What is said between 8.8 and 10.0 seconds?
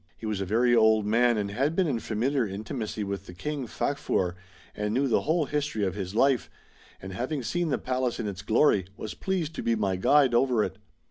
was pleased to be my